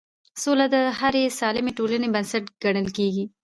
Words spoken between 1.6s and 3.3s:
ټولنې بنسټ ګڼل کېږي